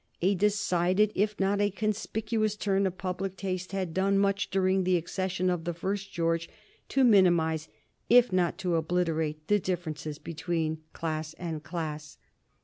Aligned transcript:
A 0.23 0.33
decided, 0.33 1.11
if 1.13 1.39
not 1.39 1.61
a 1.61 1.69
conspicuous, 1.69 2.55
turn 2.55 2.87
of 2.87 2.97
public 2.97 3.37
taste 3.37 3.71
had 3.71 3.93
done 3.93 4.17
much 4.17 4.49
since 4.51 4.83
the 4.83 4.97
accession 4.97 5.47
of 5.47 5.63
the 5.63 5.75
first 5.75 6.11
George 6.11 6.49
to 6.89 7.03
minimize 7.03 7.69
if 8.09 8.33
not 8.33 8.57
to 8.57 8.77
obliterate 8.77 9.47
the 9.47 9.59
differences 9.59 10.17
between 10.17 10.81
class 10.91 11.35
and 11.35 11.61
class. 11.63 12.17